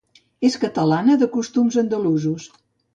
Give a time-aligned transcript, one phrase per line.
[0.49, 2.53] És catalana, de costums andalusos.